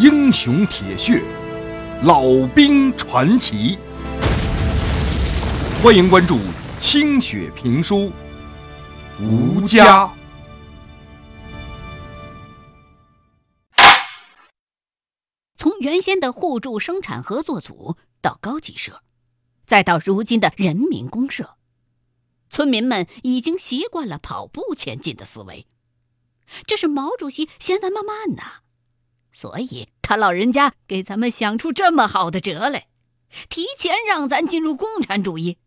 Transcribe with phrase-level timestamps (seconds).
[0.00, 1.20] 英雄铁血，
[2.04, 2.22] 老
[2.54, 3.76] 兵传奇。
[5.82, 6.38] 欢迎关注
[6.78, 8.12] 清雪评书，
[9.20, 10.08] 吴家。
[15.56, 19.02] 从原先的互助生产合作组到高级社，
[19.66, 21.56] 再到如今的人民公社，
[22.50, 25.66] 村民们已经习惯了跑步前进的思维。
[26.68, 28.60] 这是毛主席嫌咱们慢呐，
[29.40, 32.88] 所以他老人家给咱们想出这么好的辙来，
[33.48, 35.58] 提前让咱进入共产主义，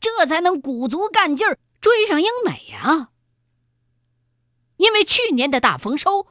[0.00, 3.10] 这才能鼓足干劲儿追上英美呀。
[4.78, 6.26] 因为去年的大丰收。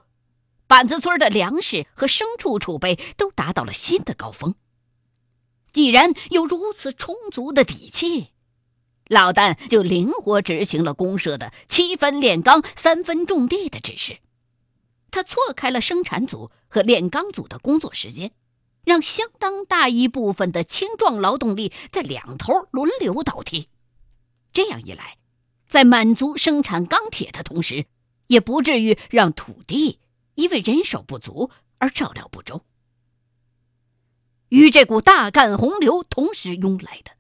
[0.68, 4.56] 板子村的粮食和牲畜储备都达到了新的高峰。
[5.72, 8.28] 既然有如此充足的底气，
[9.08, 14.20] 老旦就灵活执行了公社的七分炼钢、三分种地的指示。
[15.12, 18.32] 他错开了生产组和炼钢组的工作时间，
[18.84, 23.68] 让相当大一部分的青壮劳动力在两头轮流倒替。
[24.54, 25.18] 这样一来，
[25.68, 27.86] 在满足生产钢铁的同时，
[28.28, 30.00] 也不至于让土地。
[30.36, 32.64] 因为人手不足而照料不周，
[34.48, 37.12] 与这股大干洪流同时涌来的，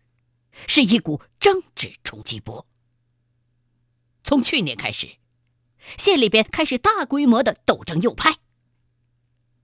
[0.67, 2.65] 是一股政治冲击波。
[4.23, 5.17] 从去年开始，
[5.79, 8.37] 县里边开始大规模的斗争右派。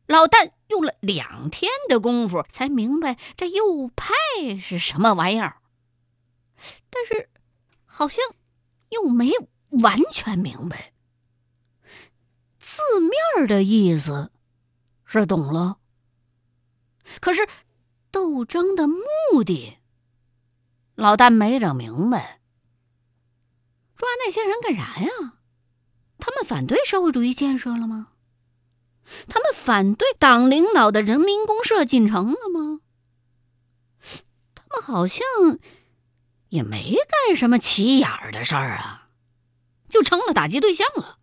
[0.08, 4.14] 老旦用了两天的功夫才明白这右派
[4.62, 5.58] 是什么玩意儿，
[6.90, 7.30] 但是
[7.86, 8.24] 好像
[8.90, 9.32] 又没
[9.70, 10.94] 完全明白。
[12.60, 14.32] 字面的意思
[15.06, 15.78] 是懂了，
[17.20, 17.48] 可是
[18.12, 19.78] 斗争的目的，
[20.96, 22.42] 老旦没整明白。
[23.96, 25.10] 抓那些人干啥呀？
[26.18, 28.08] 他们反对社会主义建设了吗？
[29.28, 32.80] 他们反对党领导的人民公社进城了吗？
[34.56, 35.24] 他们好像
[36.50, 36.96] 也没
[37.28, 39.10] 干什么起眼儿的事儿啊，
[39.90, 41.20] 就成了打击对象了。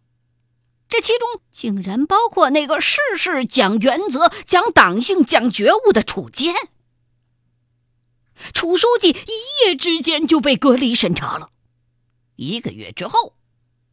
[0.88, 6.54] 这其中竟然包括那个事事讲原则、讲党性、讲觉悟的楚建。
[8.52, 11.50] 楚书记一夜之间就被隔离审查了，
[12.36, 13.34] 一个月之后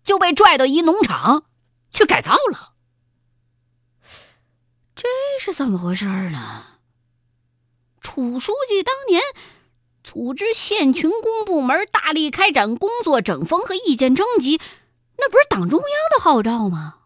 [0.10, 1.44] 就被拽到一农场
[1.92, 2.74] 去改造了。
[4.96, 5.08] 这
[5.40, 6.64] 是怎么回事呢？
[8.02, 9.22] 楚书记当年
[10.04, 14.60] 组织县群工部门大力开展工作整风和意见征集。
[15.20, 15.88] 那不是党中央
[16.18, 17.02] 的号召吗？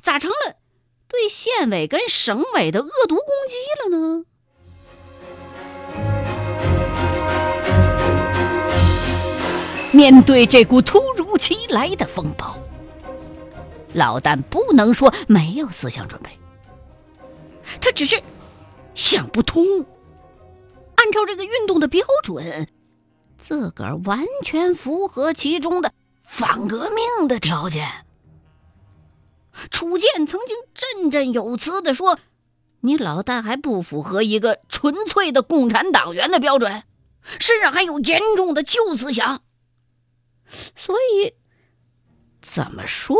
[0.00, 0.56] 咋成了
[1.06, 4.24] 对县委跟省委的恶毒攻击了呢？
[9.92, 12.56] 面对这股突如其来的风暴，
[13.92, 16.30] 老旦不能说没有思想准备，
[17.80, 18.20] 他只是
[18.94, 19.64] 想不通。
[20.94, 22.68] 按照这个运动的标准，
[23.38, 25.92] 自个儿完全符合其中的。
[26.22, 28.06] 反革命的条件，
[29.70, 32.18] 楚建曾经振振有词的说
[32.80, 36.84] ：“你老旦还不符合一个纯粹的共产党员的标准，
[37.38, 39.42] 身上还有严重的旧思想。
[40.76, 41.34] 所以，
[42.42, 43.16] 怎么说，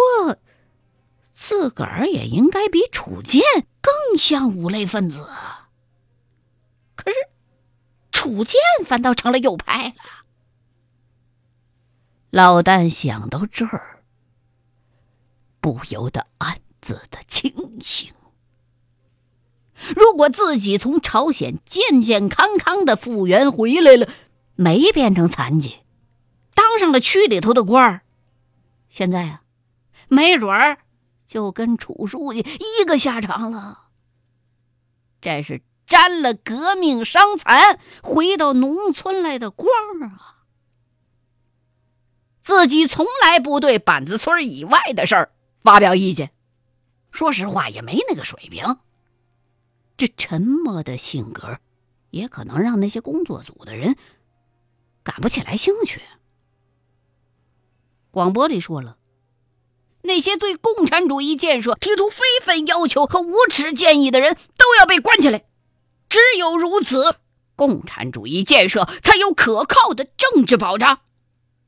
[1.35, 3.43] 自个儿也应该比楚建
[3.81, 5.27] 更像五类分子。
[6.95, 7.17] 可是，
[8.11, 9.95] 楚建反倒成了右派了。”
[12.31, 14.03] 老旦想到这儿，
[15.61, 18.13] 不由得暗自的庆幸。
[19.97, 24.09] 如果自己从朝鲜健健康康的复员回来了，
[24.55, 25.77] 没变成残疾，
[26.55, 28.03] 当上了区里头的官儿，
[28.89, 29.43] 现在啊，
[30.09, 30.79] 没准儿
[31.27, 33.89] 就跟楚书记一个下场了。
[35.21, 39.69] 这是沾了革命伤残，回到农村来的光
[40.03, 40.45] 啊！
[42.41, 46.33] 自己从来不对板子村以外的事儿发表意见，
[47.13, 48.79] 说实话也没那个水平。
[49.97, 51.59] 这沉默的性格，
[52.11, 53.97] 也可能让那些工作组的人
[55.05, 56.03] 感不起来兴趣。
[58.13, 58.99] 广播里说了，
[60.03, 65.45] 那些对共产主义建设提出非分要求和无耻建议的人都要被关起来。
[66.11, 67.17] 只有如此，
[67.57, 71.01] 共产主义建设才有可靠的政治保障。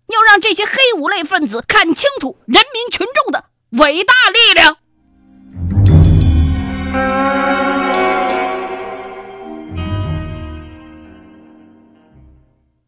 [0.08, 4.76] 要让这些黑五类分子看清楚人民群众的伟大力量。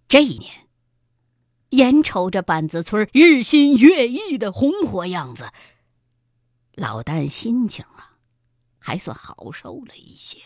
[0.07, 0.66] 这一年，
[1.71, 5.51] 眼瞅着板子村日新月异的红火样子，
[6.75, 8.13] 老旦心情啊，
[8.79, 10.39] 还算好受了一些。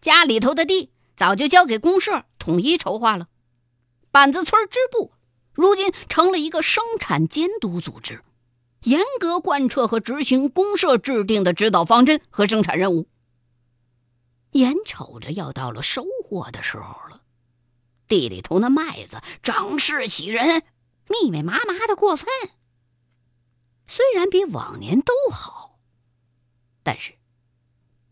[0.00, 3.28] 家里头的地早就交给公社统一筹划了，
[4.10, 5.12] 板子村支部
[5.52, 8.22] 如今成了一个生产监督组织，
[8.84, 13.06] 严格贯彻和执行公社制定的指导方针和生产任务。
[14.52, 17.20] 眼瞅着要到了收获的时候了，
[18.08, 20.62] 地里头那麦子长势喜人，
[21.08, 22.28] 密密麻麻的过分。
[23.86, 25.78] 虽然比往年都好，
[26.82, 27.12] 但是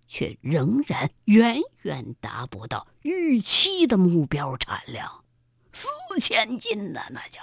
[0.06, 5.24] 却仍然远远达不到预期的目标产量，
[5.72, 5.88] 四
[6.20, 7.40] 千斤呢，那叫。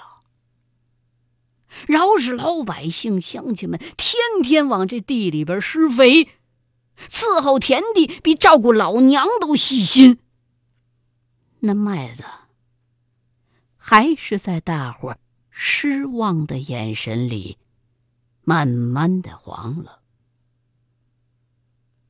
[1.86, 6.28] 饶是老百姓乡亲们天天往这地里边施肥，
[6.98, 10.18] 伺候田地，比照顾老娘都细心。
[11.60, 12.24] 那麦子
[13.76, 15.16] 还是在大伙
[15.50, 17.58] 失望的眼神里。
[18.42, 20.00] 慢慢的黄了，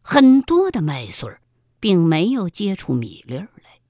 [0.00, 1.42] 很多的麦穗儿
[1.80, 3.80] 并没有结出米粒儿来，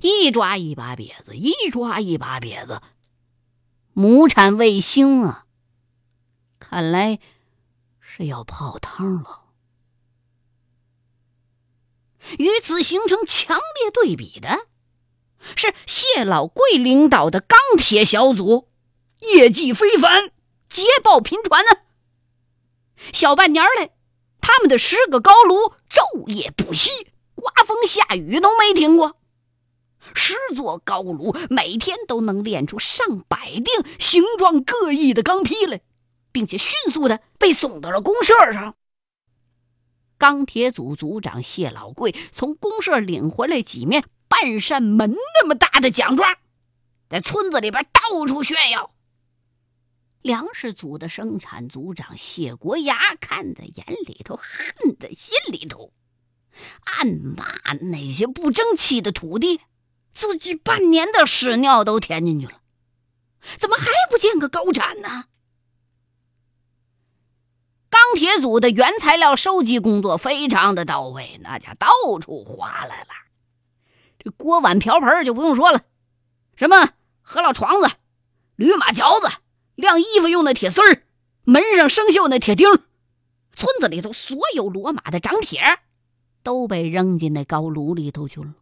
[0.00, 2.80] 一抓一把瘪子，一抓一把瘪子，
[3.92, 5.46] 亩产未兴啊！
[6.58, 7.18] 看来
[8.00, 9.41] 是要泡汤了。
[12.38, 14.66] 与此形成强烈对比的，
[15.56, 18.68] 是谢老贵领导的钢铁小组，
[19.20, 20.30] 业绩非凡。
[20.68, 21.70] 捷报频传呢，
[23.12, 23.90] 小半年来，
[24.40, 29.16] 他们的十个高炉昼夜不息，刮风下雨都没停过。
[30.14, 35.82] 十座高炉每天都能炼出上百锭形状各异的钢坯来，
[36.32, 38.74] 并且迅速的被送到了公社上。
[40.22, 46.36] 钢铁组组长谢老贵从公社领回来几面半扇门那么大的奖状，
[47.08, 48.94] 在村子里边到处炫耀。
[50.20, 55.92] 粮食组的生产组长谢国牙看在眼里头，恨在心里头，
[56.84, 57.44] 暗骂
[57.80, 59.60] 那些不争气的土地，
[60.14, 62.60] 自己半年的屎尿都填进去了，
[63.58, 65.24] 怎么还不见个高产呢？
[67.92, 71.86] 钢铁组的原材料收集工作非常的到位，那家到
[72.18, 73.08] 处划来了。
[74.18, 75.82] 这锅碗瓢盆就不用说了，
[76.56, 76.88] 什么
[77.20, 77.90] 河老床子、
[78.56, 79.28] 驴马嚼子。
[79.74, 81.02] 晾衣服用的铁丝儿，
[81.44, 82.66] 门上生锈那铁钉，
[83.54, 85.60] 村子里头所有骡马的长铁，
[86.42, 88.54] 都被扔进那高炉里头去了。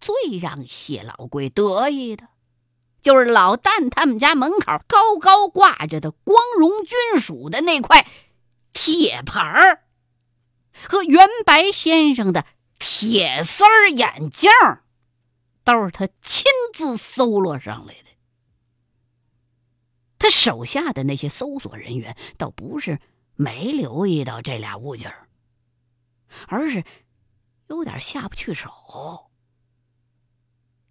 [0.00, 2.28] 最让谢老贵得意的，
[3.06, 8.04] 就是老旦他们家门口高高挂着的“光荣军属”的那块
[8.72, 9.84] 铁牌儿，
[10.72, 12.44] 和袁白先生的
[12.80, 14.50] 铁丝儿眼镜，
[15.62, 18.08] 都是他亲自搜罗上来的。
[20.18, 22.98] 他手下的那些搜索人员倒不是
[23.36, 25.28] 没留意到这俩物件儿，
[26.48, 26.82] 而是
[27.68, 29.30] 有点下不去手。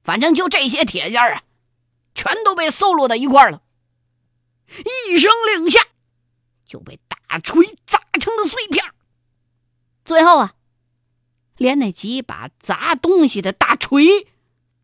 [0.01, 1.43] 反正就这些铁件儿啊，
[2.15, 3.61] 全都被搜罗到一块儿了。
[5.07, 5.79] 一声令下，
[6.65, 8.83] 就被大锤砸成了碎片。
[10.03, 10.53] 最后啊，
[11.57, 14.27] 连那几把砸东西的大锤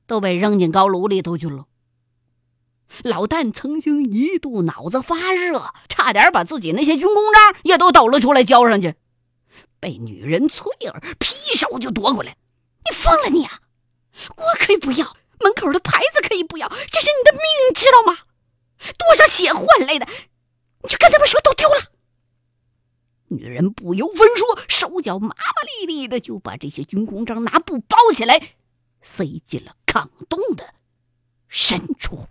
[0.05, 1.65] 都被扔进高炉里头去了。
[3.03, 8.95] 老旦曾经一度脑子发热，差点把自己那些军功章也都抖了出来交上去，
[9.79, 12.35] 被女人翠儿劈手就夺过来。
[12.83, 13.59] 你疯了你啊！
[14.35, 18.19] 锅可以不要，门口的牌子可以不要，这是你的命，知道吗？
[18.97, 20.07] 多少血换来的，
[20.83, 21.81] 你去跟他们说都丢了。
[23.27, 25.35] 女人不由分说，手脚麻麻
[25.79, 28.55] 利利的就把这些军功章拿布包起来，
[29.01, 30.73] 塞进了炕洞的
[31.47, 32.25] 深处。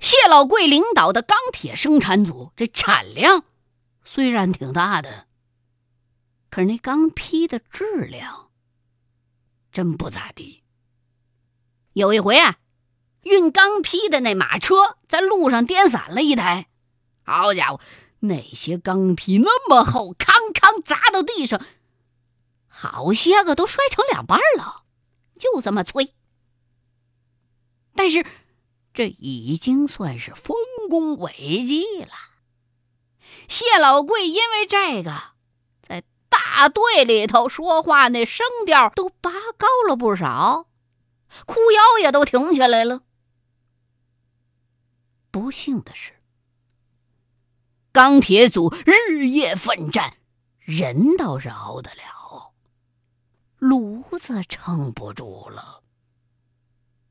[0.00, 3.44] 谢老贵领导的钢铁生产组，这产量
[4.12, 5.28] 虽然挺大的，
[6.50, 8.50] 可是那钢坯的质量
[9.70, 10.64] 真不咋地。
[11.92, 12.56] 有一回啊，
[13.22, 16.68] 运钢坯的那马车在路上颠散了一台，
[17.22, 17.80] 好家伙，
[18.18, 21.64] 那些钢坯那么厚，康康砸到地上。
[22.66, 24.86] 好些个都摔成两半了，
[25.38, 26.12] 就这么脆。
[27.94, 28.26] 但是
[28.92, 30.56] 这已经算是丰
[30.88, 32.29] 功伟绩了。
[33.50, 35.32] 谢老贵因为这个，
[35.82, 40.68] 在大队里头说话那声调都拔高了不少，
[41.46, 43.02] 哭腰也都挺起来了。
[45.32, 46.12] 不幸的是，
[47.90, 50.16] 钢铁组日夜奋战，
[50.60, 52.52] 人倒是熬得了。
[53.58, 55.82] 炉子撑不住了。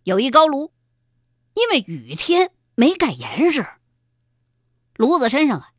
[0.04, 0.72] 有一高炉，
[1.54, 3.68] 因为雨天没盖严实，
[4.96, 5.74] 炉子身上啊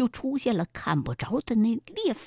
[0.00, 2.26] 就出现了看不着的那裂缝。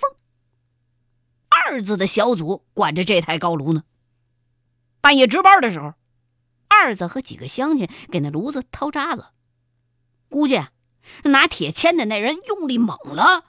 [1.50, 3.84] 二子的小组管着这台高炉呢。
[5.01, 5.96] 半夜值班的时候，
[6.68, 9.25] 二子和几个乡亲给那炉子掏渣子，
[10.30, 10.62] 估计
[11.24, 13.46] 拿铁钎的那人用力猛了，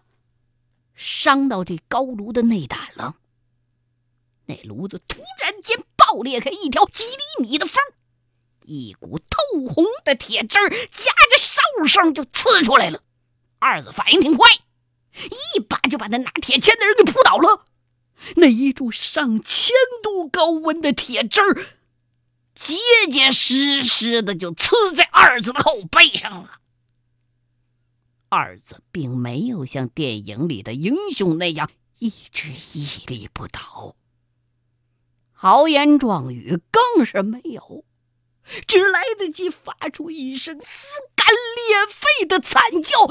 [0.94, 3.16] 伤到这高炉的内胆了。
[4.46, 7.84] 那炉子突然间爆裂开一条几厘米的缝，
[8.62, 10.58] 一股透红的铁汁
[10.90, 13.02] 夹着哨声就呲出来了。
[13.64, 14.46] 二子反应挺快，
[15.14, 17.64] 一把就把那拿铁钎的人给扑倒了。
[18.36, 21.54] 那一柱上千度高温的铁汁儿，
[22.54, 22.76] 结
[23.10, 26.60] 结实实的就呲在二子的后背上了。
[28.28, 33.96] 二子并没有像电影里的英雄那样一直屹立不倒。
[35.32, 37.86] 豪言壮语更是没有，
[38.66, 43.08] 只来得及发出一声撕肝裂肺的惨叫，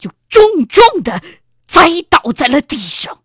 [0.00, 1.22] 就重重的
[1.64, 3.22] 栽倒在了地上。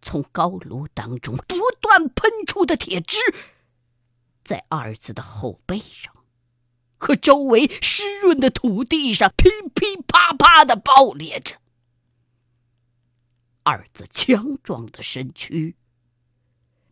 [0.00, 3.18] 从高炉当中不断喷出的铁汁，
[4.42, 6.14] 在二子的后背上
[6.96, 11.56] 和周围湿润的土地上噼噼啪啪的爆裂着。
[13.62, 15.76] 二子强壮的身躯。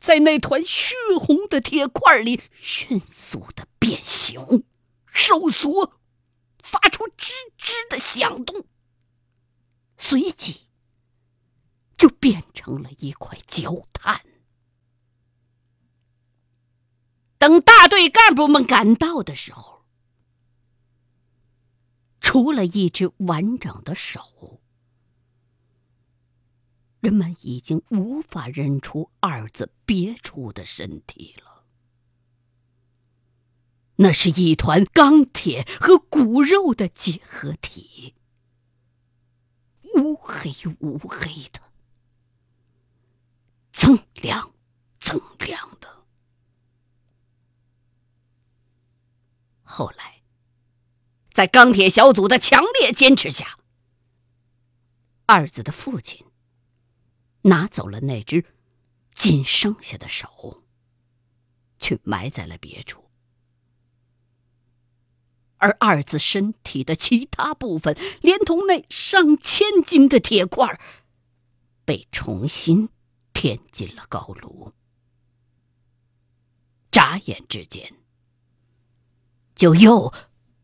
[0.00, 4.64] 在那团血红的铁块里迅速的变形、
[5.06, 5.92] 收缩，
[6.62, 8.64] 发出吱吱的响动，
[9.98, 10.68] 随即
[11.96, 14.24] 就变成了一块焦炭。
[17.38, 19.84] 等大队干部们赶到的时候，
[22.20, 24.60] 除了一只完整的手。
[27.00, 31.51] 人们已经无法认出二子别处的身体了。
[34.02, 38.16] 那是一团钢铁和骨肉的结合体，
[39.94, 41.62] 乌黑乌黑的，
[43.72, 44.52] 锃亮
[44.98, 46.04] 锃亮的。
[49.62, 50.22] 后来，
[51.32, 53.56] 在钢铁小组的强烈坚持下，
[55.26, 56.26] 二子的父亲。
[57.44, 58.44] 拿走了那只
[59.10, 60.62] 仅剩下的手，
[61.80, 63.01] 去埋在了别处，
[65.62, 70.80] 而二子身体的其他部分，连同那上千斤的铁块，
[71.84, 72.88] 被重新
[73.32, 74.72] 填进了高炉，
[76.90, 77.92] 眨眼之间，
[79.54, 80.12] 就又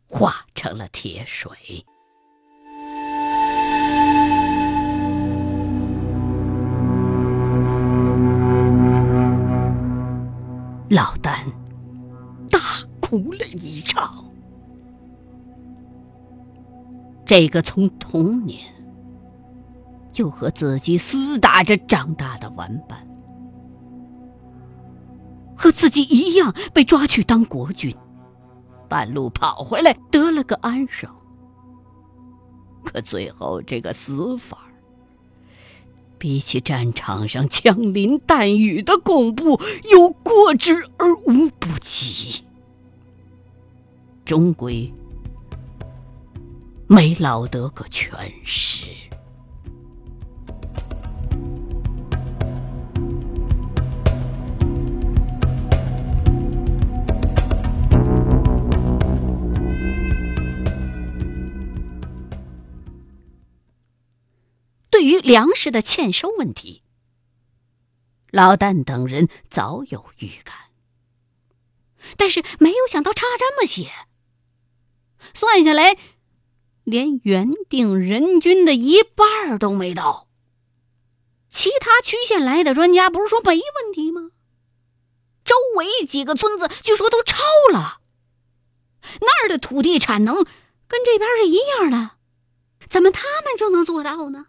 [0.08, 1.86] 化成了铁水。
[10.90, 11.46] 老丹
[12.50, 12.58] 大
[13.00, 14.27] 哭了一场。
[17.28, 18.58] 这个从童年
[20.10, 23.06] 就和自己厮打着长大的玩伴，
[25.54, 27.94] 和自己一样被抓去当国军，
[28.88, 31.10] 半路跑回来得了个安生，
[32.82, 34.60] 可最后这个死法。
[36.16, 39.60] 比起战场上枪林弹雨的恐怖，
[39.92, 42.42] 有过之而无不及。
[44.24, 44.90] 终归
[46.90, 48.86] 没捞得个全尸。
[64.90, 66.82] 对于粮食的欠收问题，
[68.30, 70.54] 老旦等人早有预感，
[72.16, 73.90] 但是没有想到差这么些。
[75.34, 75.96] 算下来，
[76.90, 80.26] 连原定人均的一半都没到。
[81.50, 84.30] 其他区县来的专家不是说没问题吗？
[85.44, 87.38] 周围几个村子据说都超
[87.72, 88.00] 了，
[89.20, 92.10] 那儿的土地产能跟这边是一样的，
[92.90, 94.46] 怎么他们就能做到呢？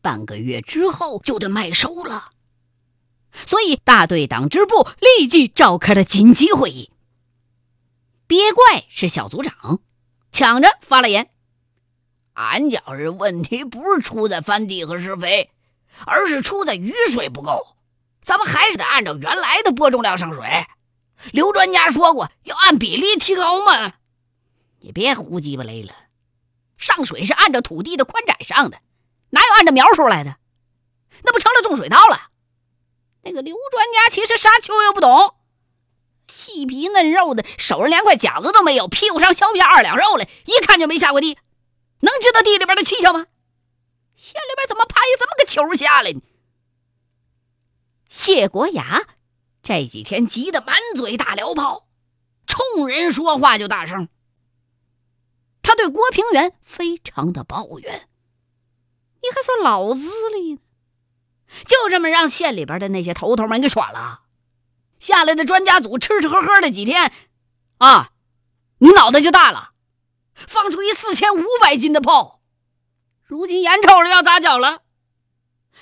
[0.00, 2.30] 半个月之后就得麦收了，
[3.32, 6.90] 所以大队党支部立即召开了紧急会议。
[8.26, 9.80] 别怪是小组长，
[10.30, 11.30] 抢着发了言
[12.34, 15.50] ：“俺觉着问题不是出在翻地和施肥，
[16.06, 17.76] 而是出在雨水不够。
[18.22, 20.44] 咱们还是得按照原来的播种量上水。
[21.32, 23.94] 刘专家说过要按比例提高嘛。
[24.80, 25.92] 你别胡鸡巴勒了，
[26.76, 28.78] 上水是按照土地的宽窄上的。”
[29.30, 30.36] 哪有按照苗数来的？
[31.22, 32.18] 那不成了种水稻了？
[33.22, 35.34] 那个刘专家其实啥球也不懂，
[36.28, 41.36] 细皮嫩肉的，手上连块饺子都没有，屁股上削不下二两肉来，一看就没下过地，
[42.00, 43.26] 能知道地里边的蹊跷吗？
[44.14, 46.20] 县里边怎么派这么个球下来呢？
[48.08, 49.06] 谢国牙
[49.62, 51.86] 这几天急得满嘴大燎泡，
[52.46, 54.08] 冲人说话就大声。
[55.62, 58.08] 他对郭平原非常的抱怨
[59.22, 60.60] ：“你还算老资历呢，
[61.66, 64.22] 就这么让县里边的那些头头们给耍了。
[65.00, 67.12] 下来的专家组吃吃喝喝的几天，
[67.78, 68.10] 啊，
[68.78, 69.72] 你脑袋就大了，
[70.34, 72.40] 放出一四千五百斤的炮。”
[73.24, 74.82] 如今眼瞅着要砸脚了，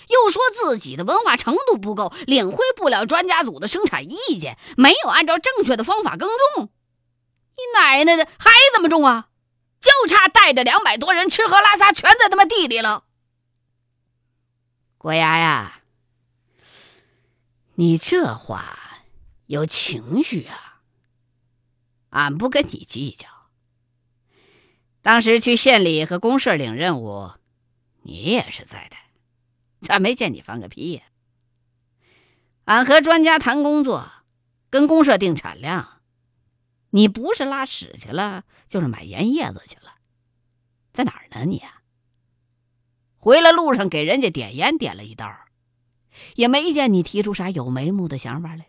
[0.08, 6.68] 又说自己的文化程度不够，领会不了专家组的生产意见，没有按照正确的方法耕种。
[7.56, 9.28] 你奶奶的，还怎么种啊？
[9.80, 13.04] 就差带着两百多人吃喝拉撒全在他妈地里了。
[14.98, 15.80] 国牙呀，
[17.76, 18.76] 你这话
[19.46, 20.82] 有情绪啊！
[22.10, 23.28] 俺不跟你计较。
[25.02, 27.30] 当时去县里和公社领任务，
[28.02, 28.96] 你也是在的，
[29.80, 31.02] 咋没见你放个屁呀？
[32.64, 34.10] 俺和专家谈工作，
[34.70, 36.00] 跟公社定产量，
[36.90, 39.98] 你不是拉屎去了，就是买盐叶子去了，
[40.92, 41.62] 在哪儿呢你？
[43.16, 45.32] 回来路上给人家点烟点了一道，
[46.34, 48.66] 也没见你提出啥有眉目的想法来。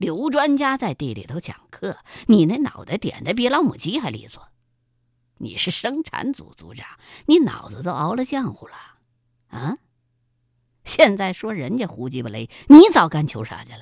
[0.00, 4.48] 刘专家在地里头讲课，你那脑袋点的比老母鸡还利索。
[5.36, 6.86] 你是生产组组长，
[7.26, 8.74] 你脑子都熬了浆糊了，
[9.48, 9.76] 啊！
[10.84, 13.80] 现在说人家胡鸡巴雷，你早干求啥去了？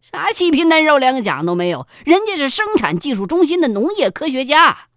[0.00, 4.88] 啥细皮嫩肉连个奖都没有，人家是生产技术中心的农业科学家，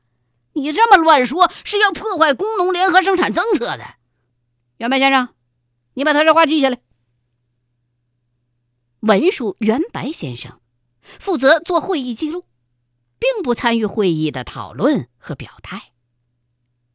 [0.53, 3.83] 你这么乱说是要破坏工农联合生产政策的。
[4.77, 5.29] 袁白先生，
[5.93, 6.79] 你把他这话记下来。
[9.03, 10.59] 文书袁白先生
[11.01, 12.45] 负责做会议记录。
[13.23, 15.93] 并不参与会议的讨论和表态，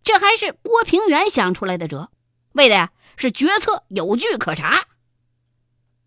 [0.03, 2.11] 这还是郭平原想出来的辙，
[2.53, 4.89] 为的呀是决策有据可查。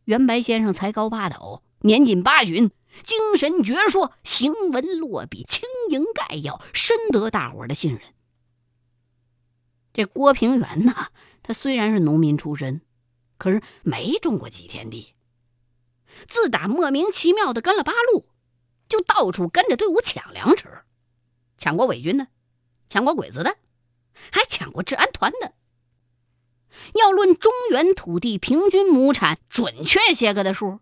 [0.04, 2.70] 袁白先生才高八斗，年近八旬，
[3.04, 8.02] 精神矍铄，行文落笔，轻盈概要，深得大伙的信任。
[9.92, 11.08] 这郭平原呐，
[11.42, 12.82] 他虽然是农民出身，
[13.40, 15.16] 可是没种过几天地，
[16.28, 18.28] 自打莫名其妙的跟了八路。
[18.90, 20.84] 就到处跟着队伍抢粮食，
[21.58, 22.28] 抢过伪军的，
[22.90, 23.56] 抢过鬼子的，
[24.32, 25.54] 还抢过治安团的。
[26.96, 30.80] 要论中原土地平均亩产准确些个的数，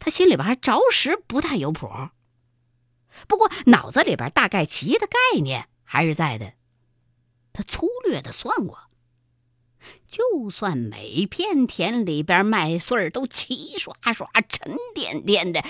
[0.00, 1.88] 他心里边还着实不太有谱。
[3.28, 6.54] 不过脑子里边大概齐的概念还是在的。
[7.52, 8.78] 他粗略的算过，
[10.06, 15.64] 就算每片田里边麦穗都齐刷刷、沉甸甸的。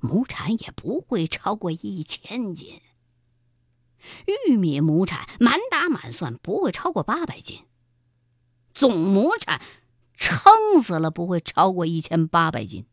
[0.00, 2.80] 亩产也不会超过一千斤，
[4.26, 7.60] 玉米亩产满打满算不会超过八百斤，
[8.74, 9.62] 总亩产
[10.16, 12.84] 撑死了不会超过一千八百斤。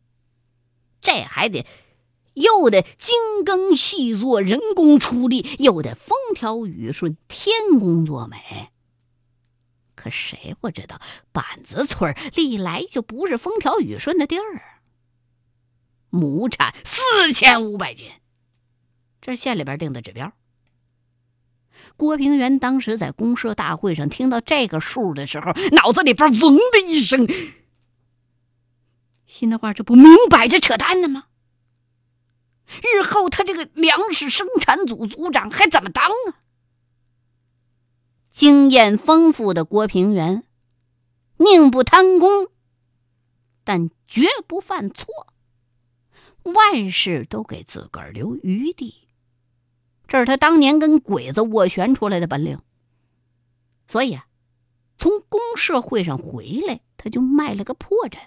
[1.02, 1.65] 这还得
[2.36, 8.69] 又得精耕细作，人工出力，又得风调雨顺，天公作美。
[9.99, 11.01] 可谁不知道
[11.33, 14.79] 板子村历来就不是风调雨顺的地儿。
[16.09, 18.09] 亩产四千五百斤，
[19.19, 20.31] 这是县里边定的指标。
[21.97, 27.27] 郭平原当时在公社大会上听到这个数的时候，脑子里边嗡的一声，
[29.25, 31.25] 心的话，这不明摆着扯淡呢吗？
[32.81, 36.39] 日后他这个粮食生产组组长还怎么当啊？
[38.39, 40.45] 经验丰富的郭平原，
[41.36, 42.47] 宁不贪功，
[43.65, 45.28] 但绝不犯错。
[46.43, 49.10] 万事都给自个儿留余地，
[50.08, 52.62] 这是他当年跟鬼子斡旋出来的本领。
[53.89, 54.25] 所以啊，
[54.95, 58.19] 从公社会上回来，他就卖了个破绽，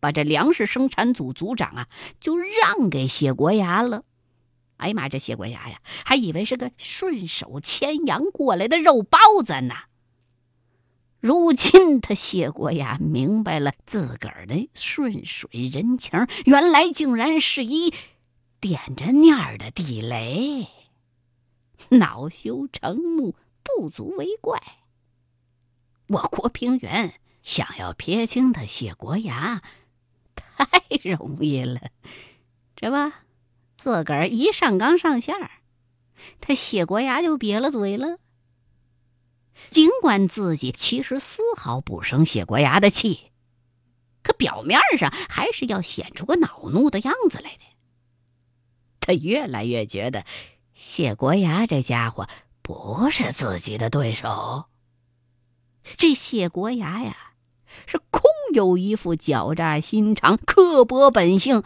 [0.00, 1.88] 把这粮食生产组组长啊
[2.20, 4.04] 就让给谢国牙了。
[4.78, 9.74] 哎呀妈，这谢国牙呀，还以为是个顺手牵羊过来的肉包子呢。
[11.20, 17.92] 如今他谢国牙明白了，自个儿的顺水人情，原来竟然是一
[18.60, 20.68] 点着念儿的地雷，
[21.90, 24.62] 恼羞成怒，不足为怪。
[26.06, 29.60] 我郭平原想要撇清他谢国牙，
[30.34, 30.66] 太
[31.02, 31.80] 容易了，
[32.76, 33.12] 这不，
[33.78, 35.50] 自个儿一上纲上线儿，
[36.40, 38.18] 他谢国牙就瘪了嘴了。
[39.70, 43.30] 尽管自己其实丝毫不生谢国牙的气，
[44.22, 47.60] 可表面上还是要显出个恼怒的样子来的。
[49.00, 50.24] 他越来越觉得
[50.74, 52.28] 谢国牙这家伙
[52.62, 54.66] 不是自己的对手。
[55.96, 57.16] 这谢国牙呀，
[57.86, 61.62] 是空有一副狡诈心肠、刻薄本性，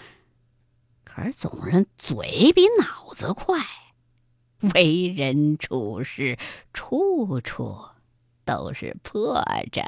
[1.14, 3.58] 可是总人嘴比脑子快，
[4.74, 6.38] 为人处事
[6.72, 7.76] 处处
[8.46, 9.84] 都是破绽。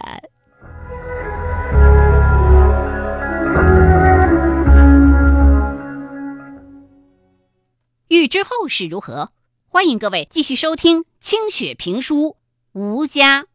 [8.09, 9.33] 欲知后事如何，
[9.67, 12.17] 欢迎各位继续收听清雪评书
[12.73, 13.47] 《吴家》。